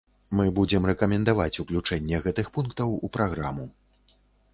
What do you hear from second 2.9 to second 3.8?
у праграму.